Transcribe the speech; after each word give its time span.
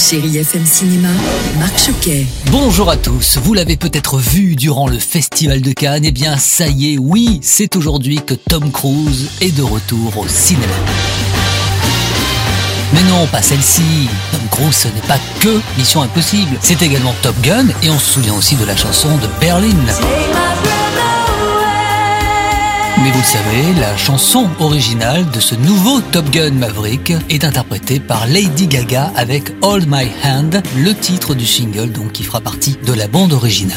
Chérie 0.00 0.38
FM 0.38 0.64
Cinéma, 0.64 1.08
Marc 1.58 1.78
Choquet. 1.78 2.26
Bonjour 2.50 2.88
à 2.90 2.96
tous, 2.96 3.36
vous 3.36 3.52
l'avez 3.52 3.76
peut-être 3.76 4.16
vu 4.16 4.56
durant 4.56 4.88
le 4.88 4.98
Festival 4.98 5.60
de 5.60 5.72
Cannes, 5.72 6.06
eh 6.06 6.10
bien 6.10 6.38
ça 6.38 6.66
y 6.68 6.94
est, 6.94 6.98
oui, 6.98 7.38
c'est 7.42 7.76
aujourd'hui 7.76 8.18
que 8.24 8.32
Tom 8.32 8.72
Cruise 8.72 9.28
est 9.42 9.54
de 9.54 9.62
retour 9.62 10.16
au 10.16 10.26
cinéma. 10.26 10.72
Mais 12.94 13.02
non, 13.02 13.26
pas 13.26 13.42
celle-ci. 13.42 14.08
Tom 14.32 14.40
Cruise, 14.50 14.74
ce 14.74 14.88
n'est 14.88 15.06
pas 15.06 15.18
que 15.38 15.60
Mission 15.76 16.00
Impossible. 16.02 16.56
C'est 16.62 16.80
également 16.80 17.14
Top 17.20 17.36
Gun 17.42 17.66
et 17.82 17.90
on 17.90 17.98
se 17.98 18.14
souvient 18.14 18.34
aussi 18.34 18.56
de 18.56 18.64
la 18.64 18.76
chanson 18.76 19.10
de 19.18 19.28
Berlin. 19.38 19.68
Mais 23.10 23.16
vous 23.16 23.22
le 23.22 23.26
savez, 23.26 23.80
la 23.80 23.96
chanson 23.96 24.48
originale 24.60 25.28
de 25.32 25.40
ce 25.40 25.56
nouveau 25.56 26.00
Top 26.00 26.30
Gun 26.30 26.52
Maverick 26.52 27.12
est 27.28 27.42
interprétée 27.42 27.98
par 27.98 28.28
Lady 28.28 28.68
Gaga 28.68 29.10
avec 29.16 29.52
Hold 29.62 29.86
My 29.88 30.06
Hand, 30.22 30.62
le 30.76 30.94
titre 30.94 31.34
du 31.34 31.44
single 31.44 31.90
donc 31.90 32.12
qui 32.12 32.22
fera 32.22 32.40
partie 32.40 32.76
de 32.86 32.92
la 32.92 33.08
bande 33.08 33.32
originale. 33.32 33.76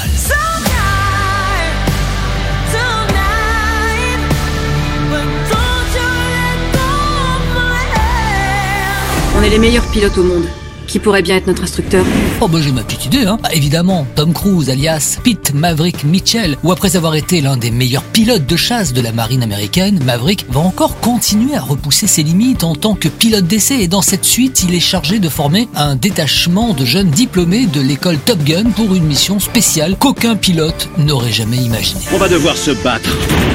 On 9.35 9.41
est 9.41 9.49
les 9.49 9.59
meilleurs 9.59 9.87
pilotes 9.87 10.17
au 10.19 10.23
monde. 10.23 10.62
Qui 10.87 10.99
pourrait 10.99 11.21
bien 11.21 11.37
être 11.37 11.47
notre 11.47 11.63
instructeur 11.63 12.05
Oh 12.41 12.47
bah 12.47 12.59
j'ai 12.61 12.71
ma 12.71 12.83
petite 12.83 13.05
idée, 13.05 13.25
hein. 13.25 13.37
Bah, 13.41 13.49
évidemment, 13.53 14.05
Tom 14.15 14.33
Cruise 14.33 14.69
alias 14.69 15.17
Pete 15.23 15.53
Maverick 15.53 16.03
Mitchell, 16.03 16.57
ou 16.63 16.71
après 16.71 16.95
avoir 16.95 17.15
été 17.15 17.41
l'un 17.41 17.57
des 17.57 17.71
meilleurs 17.71 18.03
pilotes 18.03 18.45
de 18.45 18.55
chasse 18.55 18.93
de 18.93 19.01
la 19.01 19.11
marine 19.11 19.43
américaine, 19.43 19.99
Maverick 20.03 20.45
va 20.49 20.59
encore 20.59 20.99
continuer 20.99 21.55
à 21.55 21.61
repousser 21.61 22.07
ses 22.07 22.23
limites 22.23 22.63
en 22.63 22.75
tant 22.75 22.95
que 22.95 23.07
pilote 23.07 23.45
d'essai 23.45 23.81
et 23.81 23.87
dans 23.87 24.01
cette 24.01 24.25
suite, 24.25 24.63
il 24.67 24.75
est 24.75 24.79
chargé 24.79 25.19
de 25.19 25.29
former 25.29 25.67
un 25.75 25.95
détachement 25.95 26.73
de 26.73 26.85
jeunes 26.85 27.09
diplômés 27.09 27.65
de 27.65 27.81
l'école 27.81 28.17
Top 28.17 28.43
Gun 28.43 28.71
pour 28.75 28.93
une 28.95 29.05
mission 29.05 29.39
spéciale 29.39 29.95
qu'aucun 29.97 30.35
pilote 30.35 30.89
n'aurait 30.97 31.31
jamais 31.31 31.57
imaginée. 31.57 32.01
On 32.13 32.17
va 32.17 32.27
devoir 32.29 32.57
se 32.57 32.71
battre, 32.71 33.09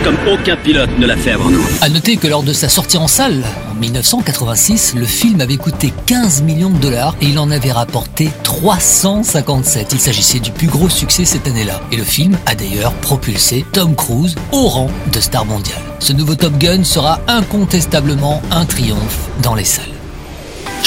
comme 0.05 0.17
aucun 0.33 0.57
pilote 0.57 0.91
ne 0.99 1.07
l'a 1.07 1.17
fait 1.17 1.33
avant 1.33 1.51
nous. 1.51 1.63
À 1.81 1.89
noter 1.89 2.17
que 2.17 2.27
lors 2.27 2.43
de 2.43 2.53
sa 2.53 2.69
sortie 2.69 2.97
en 2.97 3.09
salle, 3.09 3.45
1986, 3.79 4.95
le 4.97 5.07
film 5.07 5.41
avait 5.41 5.57
coûté 5.57 5.93
15 6.07 6.43
millions 6.43 6.71
de 6.71 6.79
dollars 6.79 7.15
et 7.21 7.27
il 7.27 7.39
en 7.39 7.51
avait 7.51 7.73
rapporté 7.73 8.31
357. 8.43 9.93
Il 9.93 10.01
s'agissait 10.01 10.41
du 10.41 10.51
plus 10.51 10.67
gros 10.67 10.89
succès 10.89 11.25
cette 11.25 11.47
année-là. 11.47 11.81
Et 11.93 11.97
le 11.97 12.05
film 12.05 12.37
a 12.47 12.55
d'ailleurs 12.55 12.93
propulsé 12.95 13.65
Tom 13.73 13.95
Cruise 13.95 14.35
au 14.53 14.69
rang 14.69 14.91
de 15.13 15.21
star 15.21 15.45
mondial. 15.45 15.81
Ce 16.01 16.13
nouveau 16.13 16.35
Top 16.35 16.57
Gun 16.59 16.85
sera 16.85 17.21
incontestablement 17.27 18.43
un 18.51 18.65
triomphe 18.65 19.29
dans 19.43 19.55
les 19.55 19.65
salles. 19.65 19.98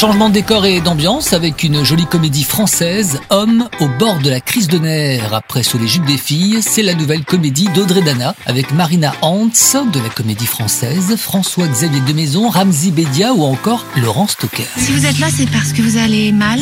Changement 0.01 0.29
de 0.29 0.33
décor 0.33 0.65
et 0.65 0.81
d'ambiance 0.81 1.31
avec 1.31 1.61
une 1.61 1.85
jolie 1.85 2.07
comédie 2.07 2.43
française, 2.43 3.19
Homme 3.29 3.69
au 3.81 3.87
bord 3.99 4.17
de 4.17 4.31
la 4.31 4.39
crise 4.39 4.67
de 4.67 4.79
nerfs. 4.79 5.31
Après 5.31 5.61
Sous 5.61 5.77
les 5.77 5.87
jupes 5.87 6.05
des 6.05 6.17
filles, 6.17 6.57
c'est 6.63 6.81
la 6.81 6.95
nouvelle 6.95 7.23
comédie 7.23 7.67
d'Audrey 7.75 8.01
Dana 8.01 8.33
avec 8.47 8.71
Marina 8.71 9.13
Hans 9.21 9.45
de 9.45 9.99
la 9.99 10.09
comédie 10.09 10.47
française, 10.47 11.15
François-Xavier 11.15 12.01
de 12.01 12.13
Maison, 12.13 12.49
Ramzi 12.49 12.89
Bedia 12.89 13.33
ou 13.33 13.43
encore 13.43 13.85
Laurent 13.95 14.25
Stoker. 14.25 14.65
Si 14.75 14.91
vous 14.91 15.05
êtes 15.05 15.19
là, 15.19 15.27
c'est 15.31 15.47
parce 15.51 15.71
que 15.71 15.83
vous 15.83 15.97
allez 15.97 16.31
mal. 16.31 16.61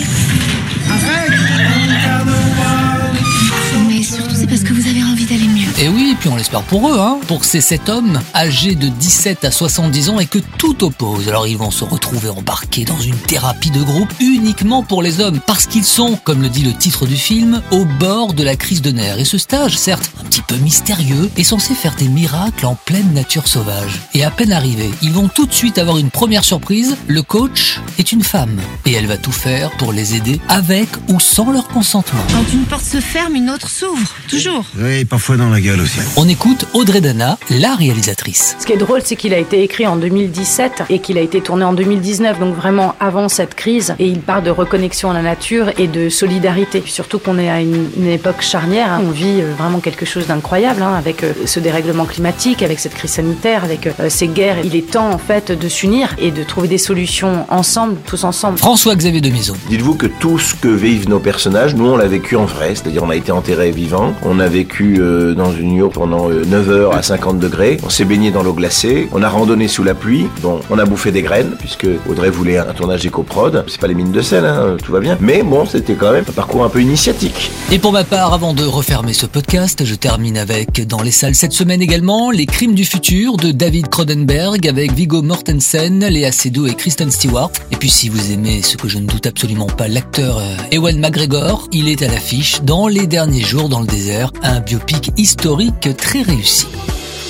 Puis 6.19 6.30
on 6.30 6.35
l'espère 6.35 6.63
pour 6.63 6.90
eux, 6.90 7.00
hein, 7.00 7.19
pour 7.28 7.46
ces 7.46 7.62
sept 7.62 7.88
hommes 7.88 8.19
âgés 8.35 8.75
de 8.75 8.88
17 8.88 9.46
à 9.46 9.52
70 9.52 10.09
ans 10.09 10.19
et 10.19 10.25
que 10.25 10.40
tout 10.57 10.84
oppose. 10.84 11.28
Alors 11.28 11.47
ils 11.47 11.57
vont 11.57 11.72
se 11.72 11.84
retrouver 11.84 12.30
embarqués 12.30 12.85
dans 12.85 13.00
une 13.00 13.16
thérapie 13.16 13.72
de 13.72 13.81
groupe 13.81 14.12
uniquement 14.19 14.84
pour 14.84 15.02
les 15.02 15.22
hommes, 15.22 15.40
parce 15.46 15.66
qu'ils 15.66 15.85
sont, 15.85 16.18
comme 16.24 16.41
le 16.41 16.50
dit 16.50 16.63
le 16.63 16.74
titre 16.74 17.06
du 17.06 17.16
film, 17.16 17.62
au 17.72 17.85
bord 17.85 18.34
de 18.34 18.44
la 18.44 18.56
crise 18.56 18.81
de 18.81 18.91
nerfs. 18.91 19.19
Et 19.19 19.25
ce 19.25 19.38
stage, 19.38 19.78
certes 19.78 20.12
un 20.19 20.25
petit 20.25 20.41
peu 20.41 20.56
mystérieux, 20.56 21.29
est 21.38 21.44
censé 21.44 21.74
faire 21.74 21.96
des 21.96 22.08
miracles 22.08 22.66
en 22.66 22.75
pleine 22.75 23.13
nature 23.13 23.47
sauvage. 23.47 24.02
Et 24.13 24.24
à 24.24 24.31
peine 24.31 24.52
arrivés, 24.52 24.91
ils 25.02 25.13
vont 25.13 25.28
tout 25.28 25.46
de 25.46 25.53
suite 25.53 25.78
avoir 25.78 25.97
une 25.97 26.12
première 26.12 26.44
surprise. 26.44 26.97
Le 27.08 27.24
coach 27.24 27.79
est 27.97 28.12
une 28.12 28.24
femme, 28.24 28.59
et 28.85 28.94
elle 28.94 29.08
va 29.08 29.18
tout 29.18 29.31
faire 29.31 29.72
pour 29.78 29.94
les 29.94 30.16
aider 30.16 30.40
avec 30.50 30.90
ou 31.08 31.19
sans 31.19 31.52
leur 31.52 31.68
consentement. 31.68 32.19
Quand 32.31 32.53
une 32.53 32.66
porte 32.66 32.85
se 32.85 33.00
ferme, 33.00 33.35
une 33.35 33.50
autre 33.50 33.69
s'ouvre. 33.69 34.16
Toujours. 34.28 34.66
Oui, 34.78 35.06
parfois 35.06 35.38
dans 35.38 35.50
la 35.50 35.62
gueule 35.62 35.79
aussi. 35.81 36.00
On 36.18 36.28
écoute 36.28 36.66
Audrey 36.74 37.02
Dana, 37.02 37.38
la 37.50 37.75
réalisatrice. 37.75 38.56
Ce 38.59 38.66
qui 38.66 38.74
est 38.74 38.78
drôle, 38.78 39.02
c'est 39.03 39.16
qu'il 39.16 39.34
a 39.34 39.38
été 39.38 39.64
écrit 39.64 39.88
en 39.88 39.96
2017 39.96 40.84
et 40.90 41.00
qu'il 41.00 41.18
a 41.18 41.22
été 41.22 41.40
tourné 41.40 41.64
en 41.64 41.72
2019, 41.74 42.40
donc 42.40 42.56
vraiment 42.56 42.96
avant 43.00 43.30
cette 43.30 43.53
crise. 43.56 43.96
Et 44.00 44.08
il 44.08 44.20
part 44.20 44.42
de 44.42 44.50
reconnexion 44.50 45.12
à 45.12 45.14
la 45.14 45.22
nature 45.22 45.68
et 45.78 45.88
de 45.88 46.09
solidarité. 46.09 46.84
Surtout 46.86 47.20
qu'on 47.20 47.38
est 47.38 47.50
à 47.50 47.62
une, 47.62 47.90
une 47.97 48.08
époque 48.08 48.42
charnière. 48.42 48.92
hein. 48.92 49.02
On 49.08 49.12
vit 49.12 49.42
euh, 49.42 49.53
vraiment 49.58 49.80
quelque 49.80 50.06
chose 50.06 50.28
d'incroyable 50.28 50.81
hein, 50.81 50.94
avec 50.97 51.24
euh, 51.24 51.34
ce 51.46 51.59
dérèglement 51.59 52.06
climatique, 52.06 52.64
avec 52.64 52.80
cette 52.80 52.96
crise 52.96 53.12
sanitaire, 53.12 53.64
avec 53.64 53.88
euh, 53.88 54.09
ces 54.09 54.28
guerres. 54.28 54.58
Il 54.66 54.76
est 54.76 54.90
temps 54.91 55.12
en 55.12 55.20
fait 55.20 55.52
de 55.52 55.70
s'unir 55.70 56.16
et 56.20 56.31
de 56.31 56.44
trouver 56.44 56.68
des 56.68 56.78
solutions 56.78 57.46
ensemble, 57.50 57.96
tous 58.06 58.24
ensemble. 58.24 58.58
François-Xavier 58.58 59.22
de 59.22 59.30
Maison. 59.30 59.53
Dites-vous 59.70 59.96
que 59.96 60.08
tout 60.08 60.40
ce 60.40 60.53
que 60.56 60.68
vivent 60.70 61.08
nos 61.08 61.20
personnages, 61.20 61.76
nous 61.76 61.86
on 61.86 61.97
l'a 61.97 62.08
vécu 62.08 62.36
en 62.36 62.46
vrai, 62.46 62.70
c'est-à-dire 62.76 63.03
on 63.03 63.09
a 63.09 63.16
été 63.16 63.31
enterrés 63.31 63.72
vivants, 63.72 64.14
on 64.24 64.40
a 64.40 64.47
vécu 64.47 64.97
euh, 65.00 65.34
dans 65.34 65.53
une 65.53 65.74
yourte 65.74 65.97
pendant 65.99 66.29
euh, 66.29 66.45
9 66.45 66.69
heures 66.69 66.95
à 66.95 67.03
50 67.03 67.39
degrés, 67.39 67.77
on 67.83 67.89
s'est 67.89 68.05
baigné 68.05 68.31
dans 68.31 68.41
l'eau 68.41 68.53
glacée, 68.53 69.09
on 69.11 69.21
a 69.21 69.27
randonné 69.27 69.67
sous 69.67 69.83
la 69.83 69.93
pluie, 69.93 70.27
bon, 70.41 70.61
on 70.69 70.79
a 70.79 70.85
bouffé 70.85 71.11
des 71.11 71.21
graines, 71.21 71.57
puisque 71.59 71.87
Audrey 72.09 72.29
voulait 72.29 72.57
un 72.57 72.73
tournage 72.73 73.05
éco-prod, 73.05 73.65
c'est 73.67 73.81
pas 73.81 73.87
les 73.87 73.95
mines 73.95 74.13
de 74.13 74.21
sel, 74.21 74.45
hein, 74.45 74.77
tout 74.81 74.93
va 74.93 75.01
bien, 75.01 75.17
mais 75.19 75.43
bon, 75.43 75.65
c'était 75.65 75.95
quand 75.95 76.13
même 76.13 76.23
un 76.25 76.31
parcours 76.31 76.63
un 76.63 76.69
peu 76.69 76.81
initiatique. 76.81 77.51
Et 77.69 77.79
pour 77.79 77.91
ma 77.91 78.05
part, 78.05 78.33
avant 78.33 78.53
de 78.53 78.63
refermer 78.63 79.11
ce 79.11 79.25
podcast, 79.25 79.83
je 79.83 79.93
termine 79.93 80.37
avec, 80.37 80.87
dans 80.87 81.01
les 81.01 81.11
salles 81.11 81.35
cette 81.35 81.51
semaine 81.51 81.81
également, 81.81 82.31
Les 82.31 82.45
Crimes 82.45 82.75
du 82.75 82.85
futur 82.85 83.35
de 83.35 83.51
David 83.51 83.89
Cronenberg 83.89 84.66
avec 84.69 84.93
Viggo 84.93 85.21
Mortensen, 85.21 85.99
Léa 86.05 86.31
Seydoux 86.31 86.67
et 86.67 86.75
Kristen 86.75 87.11
Stewart. 87.11 87.51
Et 87.71 87.75
puis 87.75 87.89
si 87.89 88.07
vous 88.07 88.31
aimez 88.31 88.61
ce 88.61 88.77
que 88.77 88.87
je 88.87 88.99
ne 88.99 89.05
doute 89.05 89.27
absolument 89.27 89.67
pas, 89.67 89.89
l'acteur 89.89 90.37
euh, 90.37 90.55
Ewan 90.71 90.97
McGregor, 90.97 91.67
il 91.73 91.89
est 91.89 92.03
à 92.03 92.07
l'affiche 92.07 92.61
dans 92.63 92.87
Les 92.87 93.05
Derniers 93.05 93.43
Jours 93.43 93.67
dans 93.67 93.81
le 93.81 93.87
désert, 93.87 94.31
un 94.43 94.61
biopic 94.61 95.11
historique 95.17 95.88
très 95.94 96.22
réussi. 96.22 96.67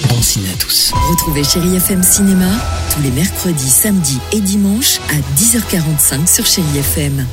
Bon 0.07 0.21
ciné 0.21 0.49
à 0.49 0.57
tous. 0.57 0.91
Retrouvez 1.09 1.43
Chérie 1.43 1.75
FM 1.75 2.03
Cinéma 2.03 2.49
tous 2.93 3.01
les 3.01 3.11
mercredis, 3.11 3.69
samedis 3.69 4.19
et 4.31 4.39
dimanches 4.39 4.99
à 5.09 5.39
10h45 5.39 6.27
sur 6.27 6.45
Chérie 6.45 6.77
FM. 6.77 7.25